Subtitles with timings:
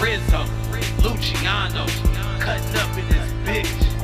[0.00, 0.44] Rizzo,
[1.02, 1.84] Luciano,
[2.38, 3.99] cutting up in this bitch.